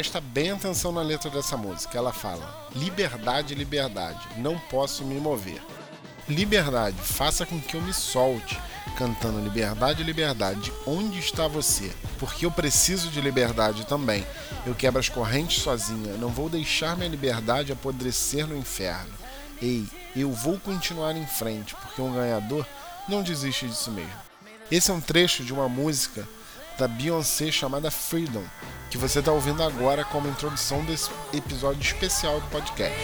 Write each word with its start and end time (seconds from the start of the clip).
Presta 0.00 0.18
bem 0.18 0.50
atenção 0.50 0.92
na 0.92 1.02
letra 1.02 1.28
dessa 1.28 1.58
música. 1.58 1.98
Ela 1.98 2.10
fala: 2.10 2.70
Liberdade, 2.74 3.54
liberdade, 3.54 4.26
não 4.38 4.58
posso 4.58 5.04
me 5.04 5.20
mover. 5.20 5.60
Liberdade, 6.26 6.96
faça 6.96 7.44
com 7.44 7.60
que 7.60 7.74
eu 7.74 7.82
me 7.82 7.92
solte, 7.92 8.58
cantando 8.96 9.38
liberdade, 9.40 10.02
liberdade. 10.02 10.72
Onde 10.86 11.18
está 11.18 11.46
você? 11.46 11.92
Porque 12.18 12.46
eu 12.46 12.50
preciso 12.50 13.10
de 13.10 13.20
liberdade 13.20 13.84
também. 13.84 14.26
Eu 14.64 14.74
quebro 14.74 14.98
as 14.98 15.10
correntes 15.10 15.62
sozinha, 15.62 16.16
não 16.16 16.30
vou 16.30 16.48
deixar 16.48 16.96
minha 16.96 17.10
liberdade 17.10 17.70
apodrecer 17.70 18.46
no 18.46 18.56
inferno. 18.56 19.12
Ei, 19.60 19.84
eu 20.16 20.32
vou 20.32 20.58
continuar 20.58 21.14
em 21.14 21.26
frente, 21.26 21.74
porque 21.74 22.00
um 22.00 22.14
ganhador 22.14 22.64
não 23.06 23.22
desiste 23.22 23.68
disso 23.68 23.90
mesmo. 23.90 24.14
Esse 24.70 24.90
é 24.90 24.94
um 24.94 25.00
trecho 25.00 25.44
de 25.44 25.52
uma 25.52 25.68
música 25.68 26.26
da 26.80 26.88
Beyoncé 26.88 27.52
chamada 27.52 27.90
Freedom, 27.90 28.42
que 28.88 28.96
você 28.96 29.18
está 29.18 29.30
ouvindo 29.30 29.62
agora 29.62 30.02
como 30.02 30.26
introdução 30.26 30.82
desse 30.82 31.10
episódio 31.30 31.82
especial 31.82 32.40
do 32.40 32.46
podcast. 32.46 32.96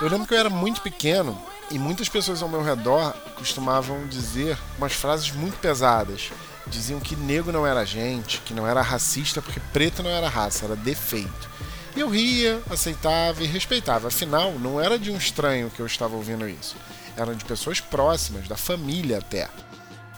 Eu 0.00 0.08
lembro 0.08 0.26
que 0.26 0.34
eu 0.34 0.38
era 0.38 0.50
muito 0.50 0.80
pequeno 0.82 1.36
e 1.72 1.78
muitas 1.78 2.08
pessoas 2.08 2.42
ao 2.42 2.48
meu 2.48 2.62
redor 2.62 3.14
costumavam 3.34 4.06
dizer 4.06 4.58
umas 4.76 4.92
frases 4.92 5.30
muito 5.32 5.58
pesadas. 5.58 6.30
Diziam 6.66 7.00
que 7.00 7.16
negro 7.16 7.50
não 7.50 7.66
era 7.66 7.84
gente, 7.84 8.38
que 8.40 8.54
não 8.54 8.66
era 8.66 8.82
racista 8.82 9.40
porque 9.40 9.60
preto 9.72 10.02
não 10.02 10.10
era 10.10 10.28
raça, 10.28 10.66
era 10.66 10.76
defeito. 10.76 11.50
E 11.96 12.00
eu 12.00 12.08
ria, 12.08 12.60
aceitava 12.70 13.42
e 13.42 13.46
respeitava. 13.46 14.08
Afinal, 14.08 14.52
não 14.52 14.80
era 14.80 14.98
de 14.98 15.10
um 15.10 15.16
estranho 15.16 15.70
que 15.70 15.80
eu 15.80 15.86
estava 15.86 16.14
ouvindo 16.14 16.48
isso. 16.48 16.76
Eram 17.16 17.34
de 17.34 17.44
pessoas 17.44 17.80
próximas, 17.80 18.46
da 18.46 18.56
família 18.56 19.18
até. 19.18 19.48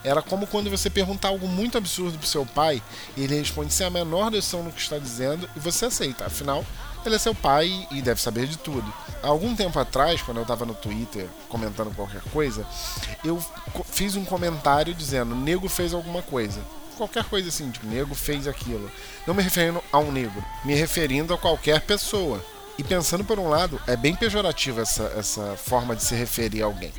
Era 0.05 0.21
como 0.21 0.45
quando 0.45 0.69
você 0.69 0.87
perguntar 0.87 1.29
algo 1.29 1.47
muito 1.47 1.77
absurdo 1.77 2.17
pro 2.19 2.27
seu 2.27 2.45
pai 2.45 2.81
e 3.17 3.23
ele 3.23 3.35
responde 3.39 3.73
sem 3.73 3.87
a 3.87 3.89
menor 3.89 4.29
noção 4.29 4.61
no 4.61 4.71
que 4.71 4.79
está 4.79 4.99
dizendo 4.99 5.49
e 5.55 5.59
você 5.59 5.85
aceita. 5.85 6.27
Afinal, 6.27 6.63
ele 7.03 7.15
é 7.15 7.19
seu 7.19 7.33
pai 7.33 7.87
e 7.89 8.03
deve 8.03 8.21
saber 8.21 8.45
de 8.45 8.55
tudo. 8.55 8.93
Há 9.23 9.27
algum 9.27 9.55
tempo 9.55 9.79
atrás, 9.79 10.21
quando 10.21 10.37
eu 10.37 10.43
estava 10.43 10.63
no 10.63 10.75
Twitter 10.75 11.27
comentando 11.49 11.93
qualquer 11.95 12.21
coisa, 12.31 12.65
eu 13.23 13.43
fiz 13.85 14.15
um 14.15 14.23
comentário 14.23 14.93
dizendo: 14.93 15.35
nego 15.35 15.67
fez 15.67 15.91
alguma 15.91 16.21
coisa. 16.21 16.61
Qualquer 16.97 17.25
coisa 17.25 17.49
assim, 17.49 17.71
tipo, 17.71 17.87
nego 17.87 18.13
fez 18.13 18.47
aquilo. 18.47 18.89
Não 19.25 19.33
me 19.33 19.41
referindo 19.41 19.83
a 19.91 19.97
um 19.97 20.11
negro, 20.11 20.43
me 20.63 20.75
referindo 20.75 21.33
a 21.33 21.37
qualquer 21.37 21.81
pessoa. 21.81 22.43
E 22.77 22.83
pensando 22.83 23.23
por 23.23 23.39
um 23.39 23.49
lado, 23.49 23.81
é 23.87 23.95
bem 23.95 24.15
pejorativa 24.15 24.81
essa, 24.81 25.03
essa 25.17 25.55
forma 25.57 25.95
de 25.95 26.03
se 26.03 26.13
referir 26.13 26.61
a 26.61 26.65
alguém. 26.65 26.91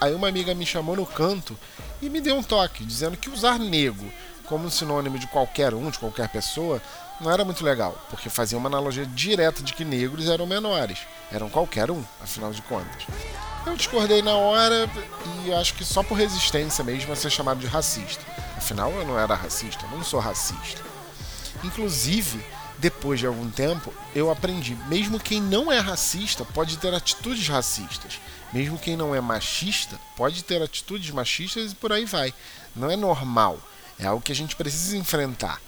Aí 0.00 0.14
uma 0.14 0.28
amiga 0.28 0.54
me 0.54 0.66
chamou 0.66 0.96
no 0.96 1.06
canto 1.06 1.58
e 2.04 2.10
me 2.10 2.20
deu 2.20 2.36
um 2.36 2.42
toque, 2.42 2.84
dizendo 2.84 3.16
que 3.16 3.30
usar 3.30 3.58
nego 3.58 4.04
como 4.44 4.70
sinônimo 4.70 5.18
de 5.18 5.26
qualquer 5.26 5.72
um, 5.72 5.88
de 5.90 5.98
qualquer 5.98 6.28
pessoa, 6.28 6.80
não 7.20 7.30
era 7.30 7.44
muito 7.44 7.64
legal, 7.64 7.96
porque 8.10 8.28
fazia 8.28 8.58
uma 8.58 8.68
analogia 8.68 9.06
direta 9.06 9.62
de 9.62 9.72
que 9.72 9.84
negros 9.84 10.28
eram 10.28 10.46
menores, 10.46 10.98
eram 11.32 11.48
qualquer 11.48 11.90
um, 11.90 12.04
afinal 12.20 12.52
de 12.52 12.60
contas. 12.62 13.04
Eu 13.64 13.74
discordei 13.74 14.20
na 14.20 14.34
hora 14.34 14.90
e 15.46 15.54
acho 15.54 15.74
que 15.74 15.84
só 15.84 16.02
por 16.02 16.18
resistência 16.18 16.84
mesmo 16.84 17.12
a 17.12 17.16
ser 17.16 17.30
chamado 17.30 17.60
de 17.60 17.66
racista. 17.66 18.22
Afinal, 18.56 18.90
eu 18.92 19.06
não 19.06 19.18
era 19.18 19.34
racista, 19.34 19.86
eu 19.90 19.96
não 19.96 20.04
sou 20.04 20.20
racista. 20.20 20.82
Inclusive, 21.62 22.44
depois 22.84 23.18
de 23.18 23.26
algum 23.26 23.50
tempo, 23.50 23.94
eu 24.14 24.30
aprendi: 24.30 24.76
mesmo 24.88 25.18
quem 25.18 25.40
não 25.40 25.72
é 25.72 25.78
racista 25.78 26.44
pode 26.44 26.76
ter 26.76 26.92
atitudes 26.92 27.48
racistas. 27.48 28.20
Mesmo 28.52 28.78
quem 28.78 28.94
não 28.94 29.14
é 29.14 29.22
machista 29.22 29.98
pode 30.14 30.44
ter 30.44 30.60
atitudes 30.60 31.10
machistas 31.10 31.72
e 31.72 31.74
por 31.74 31.94
aí 31.94 32.04
vai. 32.04 32.34
Não 32.76 32.90
é 32.90 32.94
normal. 32.94 33.58
É 33.98 34.04
algo 34.04 34.20
que 34.20 34.32
a 34.32 34.34
gente 34.34 34.54
precisa 34.54 34.98
enfrentar. 34.98 35.62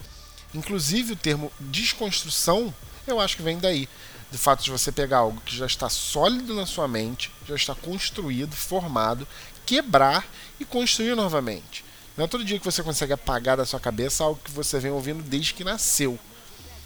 Inclusive 0.53 1.13
o 1.13 1.15
termo 1.15 1.51
desconstrução, 1.59 2.71
eu 3.07 3.19
acho 3.19 3.35
que 3.35 3.41
vem 3.41 3.57
daí. 3.57 3.89
Do 4.31 4.37
fato 4.37 4.63
de 4.63 4.69
você 4.69 4.91
pegar 4.91 5.17
algo 5.17 5.41
que 5.41 5.57
já 5.57 5.65
está 5.65 5.89
sólido 5.89 6.53
na 6.53 6.67
sua 6.67 6.87
mente, 6.87 7.31
já 7.47 7.55
está 7.55 7.73
construído, 7.73 8.55
formado, 8.55 9.27
quebrar 9.65 10.23
e 10.59 10.65
construir 10.65 11.15
novamente. 11.15 11.83
Não 12.15 12.25
é 12.25 12.27
todo 12.27 12.45
dia 12.45 12.59
que 12.59 12.65
você 12.65 12.83
consegue 12.83 13.13
apagar 13.13 13.57
da 13.57 13.65
sua 13.65 13.79
cabeça 13.79 14.23
algo 14.23 14.39
que 14.43 14.51
você 14.51 14.79
vem 14.79 14.91
ouvindo 14.91 15.23
desde 15.23 15.55
que 15.55 15.63
nasceu. 15.63 16.19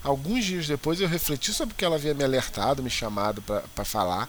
Alguns 0.03 0.45
dias 0.45 0.67
depois 0.67 0.99
eu 0.99 1.07
refleti 1.07 1.53
sobre 1.53 1.73
o 1.73 1.77
que 1.77 1.85
ela 1.85 1.95
havia 1.95 2.13
me 2.13 2.23
alertado, 2.23 2.81
me 2.81 2.89
chamado 2.89 3.41
para 3.41 3.85
falar 3.85 4.27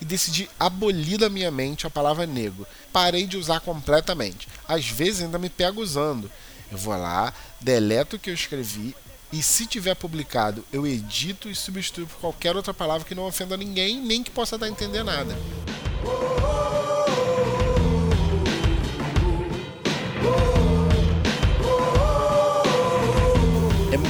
e 0.00 0.04
decidi 0.04 0.50
abolir 0.58 1.18
da 1.18 1.28
minha 1.28 1.50
mente 1.50 1.86
a 1.86 1.90
palavra 1.90 2.26
negro. 2.26 2.66
Parei 2.92 3.26
de 3.26 3.36
usar 3.36 3.60
completamente. 3.60 4.48
Às 4.66 4.88
vezes 4.88 5.22
ainda 5.22 5.38
me 5.38 5.48
pego 5.48 5.80
usando. 5.80 6.30
Eu 6.70 6.78
vou 6.78 6.96
lá, 6.96 7.32
deleto 7.60 8.16
o 8.16 8.18
que 8.18 8.30
eu 8.30 8.34
escrevi 8.34 8.96
e 9.32 9.42
se 9.42 9.64
tiver 9.64 9.94
publicado, 9.94 10.62
eu 10.70 10.86
edito 10.86 11.48
e 11.48 11.54
substituo 11.54 12.06
por 12.06 12.18
qualquer 12.18 12.54
outra 12.54 12.74
palavra 12.74 13.06
que 13.08 13.14
não 13.14 13.24
ofenda 13.24 13.56
ninguém, 13.56 13.98
nem 13.98 14.22
que 14.22 14.30
possa 14.30 14.58
dar 14.58 14.66
a 14.66 14.68
entender 14.68 15.02
nada. 15.02 15.34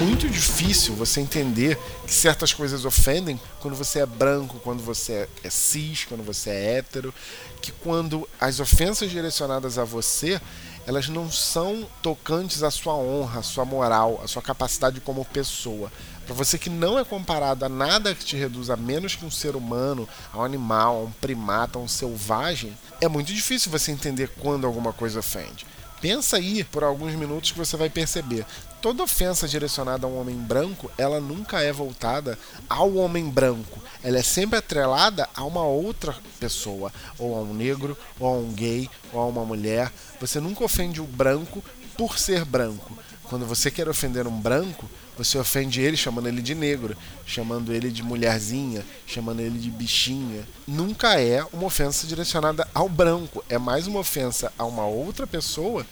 Muito 0.02 0.28
difícil 0.28 0.94
você 0.94 1.20
entender 1.20 1.78
que 2.04 2.12
certas 2.12 2.52
coisas 2.52 2.84
ofendem 2.84 3.40
quando 3.60 3.76
você 3.76 4.00
é 4.00 4.06
branco, 4.06 4.58
quando 4.58 4.82
você 4.82 5.28
é 5.44 5.50
cis, 5.50 6.04
quando 6.04 6.24
você 6.24 6.50
é 6.50 6.78
hétero, 6.78 7.14
que 7.60 7.70
quando 7.70 8.28
as 8.40 8.58
ofensas 8.58 9.10
direcionadas 9.10 9.78
a 9.78 9.84
você 9.84 10.40
elas 10.84 11.08
não 11.08 11.30
são 11.30 11.86
tocantes 12.02 12.64
à 12.64 12.70
sua 12.70 12.94
honra, 12.94 13.38
à 13.38 13.42
sua 13.42 13.64
moral, 13.64 14.20
à 14.22 14.26
sua 14.26 14.42
capacidade 14.42 15.00
como 15.00 15.24
pessoa. 15.24 15.92
Para 16.26 16.34
você 16.34 16.58
que 16.58 16.68
não 16.68 16.98
é 16.98 17.04
comparado 17.04 17.64
a 17.64 17.68
nada 17.68 18.14
que 18.14 18.24
te 18.24 18.36
reduza 18.36 18.76
menos 18.76 19.14
que 19.14 19.24
um 19.24 19.30
ser 19.30 19.54
humano, 19.54 20.08
a 20.32 20.38
um 20.38 20.42
animal, 20.44 20.96
a 20.96 21.02
um 21.04 21.12
primata, 21.12 21.78
a 21.78 21.82
um 21.82 21.86
selvagem, 21.86 22.76
é 23.00 23.06
muito 23.06 23.32
difícil 23.32 23.70
você 23.70 23.92
entender 23.92 24.30
quando 24.40 24.66
alguma 24.66 24.92
coisa 24.92 25.20
ofende. 25.20 25.64
Pensa 26.02 26.36
aí 26.36 26.64
por 26.64 26.82
alguns 26.82 27.14
minutos 27.14 27.52
que 27.52 27.58
você 27.58 27.76
vai 27.76 27.88
perceber. 27.88 28.44
Toda 28.80 29.04
ofensa 29.04 29.46
direcionada 29.46 30.04
a 30.04 30.10
um 30.10 30.20
homem 30.20 30.34
branco, 30.34 30.90
ela 30.98 31.20
nunca 31.20 31.62
é 31.62 31.72
voltada 31.72 32.36
ao 32.68 32.96
homem 32.96 33.30
branco. 33.30 33.80
Ela 34.02 34.18
é 34.18 34.22
sempre 34.22 34.58
atrelada 34.58 35.28
a 35.32 35.44
uma 35.44 35.62
outra 35.62 36.12
pessoa, 36.40 36.92
ou 37.16 37.36
a 37.36 37.40
um 37.42 37.54
negro, 37.54 37.96
ou 38.18 38.26
a 38.26 38.36
um 38.36 38.52
gay, 38.52 38.90
ou 39.12 39.20
a 39.20 39.26
uma 39.26 39.44
mulher. 39.44 39.92
Você 40.20 40.40
nunca 40.40 40.64
ofende 40.64 41.00
o 41.00 41.04
branco 41.04 41.62
por 41.96 42.18
ser 42.18 42.44
branco. 42.44 42.98
Quando 43.22 43.46
você 43.46 43.70
quer 43.70 43.88
ofender 43.88 44.26
um 44.26 44.40
branco, 44.40 44.90
você 45.16 45.38
ofende 45.38 45.80
ele 45.80 45.96
chamando 45.96 46.28
ele 46.28 46.40
de 46.42 46.54
negro, 46.54 46.96
chamando 47.26 47.72
ele 47.72 47.90
de 47.90 48.02
mulherzinha, 48.02 48.84
chamando 49.06 49.40
ele 49.40 49.58
de 49.58 49.70
bichinha. 49.70 50.46
Nunca 50.66 51.20
é 51.20 51.44
uma 51.52 51.66
ofensa 51.66 52.06
direcionada 52.06 52.66
ao 52.74 52.88
branco, 52.88 53.44
é 53.48 53.58
mais 53.58 53.86
uma 53.86 54.00
ofensa 54.00 54.52
a 54.58 54.64
uma 54.64 54.86
outra 54.86 55.26
pessoa, 55.26 55.86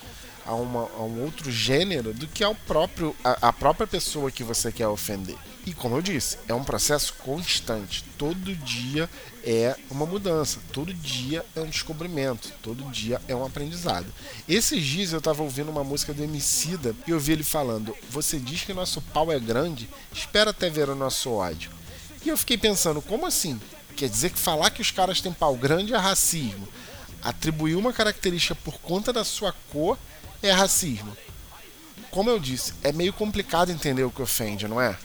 a, 0.47 0.55
uma, 0.55 0.89
a 0.97 1.03
um 1.03 1.23
outro 1.23 1.51
gênero, 1.51 2.15
do 2.15 2.27
que 2.27 2.43
ao 2.43 2.55
próprio, 2.55 3.15
a, 3.23 3.49
a 3.49 3.53
própria 3.53 3.87
pessoa 3.87 4.31
que 4.31 4.43
você 4.43 4.73
quer 4.73 4.89
ofender. 4.89 5.37
E 5.71 5.73
como 5.73 5.95
eu 5.95 6.03
disse, 6.03 6.37
é 6.49 6.53
um 6.53 6.65
processo 6.65 7.15
constante. 7.21 8.03
Todo 8.19 8.57
dia 8.57 9.09
é 9.45 9.77
uma 9.89 10.05
mudança, 10.05 10.59
todo 10.73 10.93
dia 10.93 11.47
é 11.55 11.61
um 11.61 11.67
descobrimento, 11.67 12.53
todo 12.61 12.91
dia 12.91 13.23
é 13.29 13.37
um 13.37 13.47
aprendizado. 13.47 14.13
Esses 14.49 14.85
dias 14.85 15.13
eu 15.13 15.21
estava 15.21 15.45
ouvindo 15.45 15.71
uma 15.71 15.85
música 15.85 16.13
do 16.13 16.25
Emicida 16.25 16.93
e 17.07 17.15
ouvi 17.15 17.31
ele 17.31 17.45
falando: 17.45 17.97
"Você 18.11 18.37
diz 18.37 18.63
que 18.63 18.75
nosso 18.75 19.01
pau 19.01 19.31
é 19.31 19.39
grande, 19.39 19.89
espera 20.13 20.51
até 20.51 20.69
ver 20.69 20.89
o 20.89 20.97
nosso 20.97 21.31
ódio". 21.31 21.71
E 22.25 22.29
eu 22.29 22.37
fiquei 22.37 22.59
pensando, 22.59 23.01
como 23.01 23.25
assim? 23.25 23.61
Quer 23.97 24.09
dizer 24.09 24.31
que 24.31 24.41
falar 24.41 24.71
que 24.71 24.83
os 24.83 24.91
caras 24.91 25.21
têm 25.21 25.33
pau 25.33 25.55
grande 25.55 25.95
é 25.95 25.97
racismo. 25.97 26.67
Atribuir 27.23 27.77
uma 27.77 27.93
característica 27.93 28.57
por 28.57 28.81
conta 28.81 29.13
da 29.13 29.23
sua 29.23 29.55
cor 29.71 29.97
é 30.43 30.51
racismo. 30.51 31.17
Como 32.11 32.29
eu 32.29 32.41
disse, 32.41 32.75
é 32.83 32.91
meio 32.91 33.13
complicado 33.13 33.71
entender 33.71 34.03
o 34.03 34.11
que 34.11 34.21
ofende, 34.21 34.67
não 34.67 34.81
é? 34.81 34.99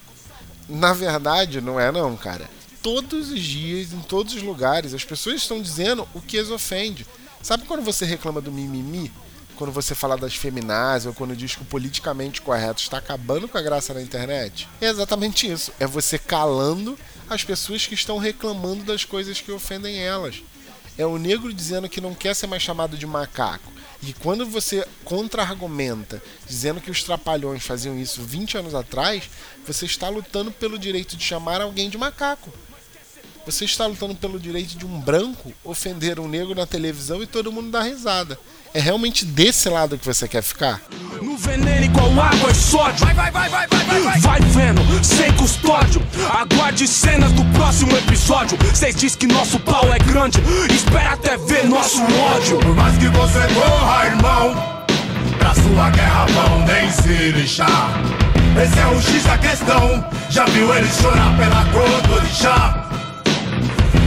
Na 0.68 0.94
verdade, 0.94 1.62
não 1.62 1.80
é 1.80 1.92
não, 1.92 2.16
cara. 2.18 2.50
Todos 2.82 3.32
os 3.32 3.40
dias, 3.40 3.94
em 3.94 4.00
todos 4.02 4.34
os 4.34 4.42
lugares, 4.42 4.94
as 4.94 5.04
pessoas 5.04 5.38
estão 5.38 5.62
dizendo 5.62 6.08
o 6.14 6.22
que 6.22 6.38
as 6.38 6.50
ofende. 6.50 7.06
Sabe 7.42 7.66
quando 7.66 7.84
você 7.84 8.06
reclama 8.06 8.42
do 8.42 8.52
mimimi? 8.52 9.12
Quando 9.56 9.72
você 9.72 9.96
fala 9.96 10.18
das 10.18 10.36
feminazes 10.36 11.08
ou 11.08 11.14
quando 11.14 11.36
diz 11.36 11.56
que 11.56 11.62
o 11.62 11.66
politicamente 11.66 12.42
correto 12.42 12.82
está 12.82 12.98
acabando 12.98 13.48
com 13.48 13.58
a 13.58 13.62
graça 13.62 13.94
na 13.94 14.02
internet? 14.02 14.68
É 14.82 14.88
exatamente 14.88 15.50
isso. 15.50 15.72
É 15.80 15.88
você 15.88 16.20
calando 16.20 16.98
as 17.30 17.44
pessoas 17.44 17.88
que 17.88 17.94
estão 17.94 18.18
reclamando 18.18 18.84
das 18.84 19.06
coisas 19.06 19.40
que 19.40 19.52
ofendem 19.52 19.98
elas. 19.98 20.44
É 20.98 21.06
o 21.06 21.18
negro 21.18 21.54
dizendo 21.54 21.88
que 21.88 22.02
não 22.02 22.14
quer 22.14 22.36
ser 22.36 22.48
mais 22.48 22.64
chamado 22.64 22.98
de 22.98 23.06
macaco 23.06 23.75
E 24.06 24.14
quando 24.14 24.46
você 24.46 24.88
contra-argumenta 25.04 26.22
dizendo 26.48 26.80
que 26.80 26.92
os 26.92 27.04
trapalhões 27.04 27.64
faziam 27.64 27.98
isso 27.98 28.22
20 28.22 28.60
anos 28.60 28.76
atrás, 28.76 29.24
você 29.66 29.86
está 29.86 30.10
lutando 30.10 30.52
pelo 30.52 30.78
direito 30.78 31.18
de 31.18 31.24
chamar 31.24 31.60
alguém 31.60 31.90
de 31.90 31.98
macaco. 31.98 32.54
Você 33.46 33.66
está 33.66 33.86
lutando 33.86 34.16
pelo 34.16 34.40
direito 34.40 34.76
de 34.76 34.86
um 34.86 35.00
branco 35.00 35.54
ofender 35.64 36.20
um 36.20 36.28
negro 36.28 36.56
na 36.56 36.66
televisão 36.66 37.22
e 37.22 37.28
todo 37.28 37.52
mundo 37.52 37.70
dá 37.72 37.82
risada. 37.82 38.40
É 38.74 38.80
realmente 38.80 39.24
desse 39.24 39.70
lado 39.70 39.98
que 39.98 40.06
você 40.06 40.28
quer 40.28 40.42
ficar? 40.42 40.82
No 41.22 41.38
veneno 41.38 41.86
igual 41.86 42.12
água 42.20 42.52
e 42.52 42.56
sódio. 42.56 43.06
Vai, 43.06 43.14
vai, 43.14 43.32
vai, 43.32 43.50
vai, 43.50 43.68
vai. 43.68 43.85
Aguarde 46.76 46.88
cenas 46.90 47.32
do 47.32 47.46
próximo 47.58 47.96
episódio. 47.96 48.58
Cês 48.74 48.94
diz 48.98 49.16
que 49.16 49.26
nosso 49.26 49.58
pau 49.62 49.86
é 49.94 49.98
grande. 49.98 50.44
Espera 50.70 51.14
até 51.14 51.38
ver 51.38 51.64
nosso 51.70 52.04
ódio. 52.04 52.58
Por 52.60 52.76
mais 52.76 52.98
que 52.98 53.08
você 53.08 53.40
corra, 53.54 54.08
irmão, 54.08 54.84
pra 55.40 55.54
sua 55.54 55.90
guerra 55.92 56.26
vão 56.26 56.66
nem 56.66 56.92
se 56.92 57.32
lixar. 57.32 57.92
Esse 58.62 58.78
é 58.78 58.88
o 58.88 59.02
X 59.02 59.24
da 59.24 59.38
questão. 59.38 60.06
Já 60.30 60.44
viu 60.48 60.76
ele 60.76 60.90
chorar 60.90 61.38
pela 61.38 61.64
cor 61.72 62.02
do 62.02 62.16
orixá? 62.16 62.90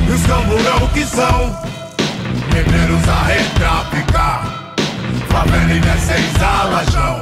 E 0.07 0.13
os 0.13 0.27
camburão 0.27 0.89
que 0.93 1.07
são 1.07 1.59
Guerreiros 2.53 3.09
a 3.09 3.23
retraficar 3.25 4.75
Favela 5.29 5.73
e 5.73 5.81
descens 5.81 6.43
a 6.43 6.65
lajão 6.65 7.21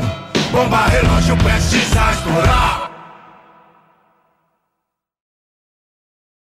Bomba 0.50 0.86
relógio 0.86 1.36
prestes 1.36 1.96
a 1.96 2.12
estourar 2.12 2.95